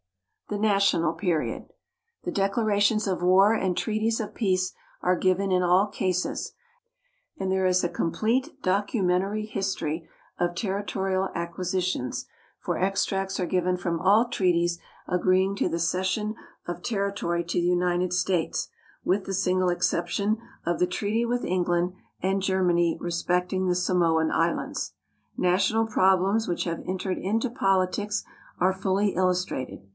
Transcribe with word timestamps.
The 0.49 0.57
National 0.57 1.13
Period. 1.13 1.67
The 2.23 2.31
declarations 2.31 3.07
of 3.07 3.21
war 3.21 3.53
and 3.53 3.77
treaties 3.77 4.19
of 4.19 4.33
peace 4.33 4.73
are 5.01 5.15
given 5.15 5.49
in 5.49 5.61
all 5.63 5.87
cases; 5.87 6.53
and 7.37 7.49
there 7.49 7.65
is 7.67 7.83
a 7.83 7.87
complete 7.87 8.61
documentary 8.61 9.45
history 9.45 10.09
of 10.39 10.55
territorial 10.55 11.29
acquisitions, 11.35 12.25
for 12.59 12.77
extracts 12.77 13.39
are 13.39 13.45
given 13.45 13.77
from 13.77 14.01
all 14.01 14.27
treaties 14.27 14.77
agreeing 15.07 15.55
to 15.55 15.69
the 15.69 15.79
cession 15.79 16.35
of 16.67 16.81
territory 16.81 17.43
to 17.45 17.61
the 17.61 17.67
United 17.67 18.11
States, 18.11 18.67
with 19.05 19.23
the 19.25 19.33
single 19.35 19.69
exception 19.69 20.37
of 20.65 20.79
the 20.79 20.87
treaty 20.87 21.23
with 21.25 21.45
England 21.45 21.93
and 22.21 22.41
Germany 22.41 22.97
respecting 22.99 23.67
the 23.67 23.75
Samoan 23.75 24.31
Islands. 24.31 24.93
National 25.37 25.85
problems 25.85 26.47
which 26.47 26.65
have 26.65 26.83
entered 26.85 27.19
into 27.19 27.49
politics 27.49 28.25
are 28.59 28.73
fully 28.73 29.09
illustrated. 29.15 29.87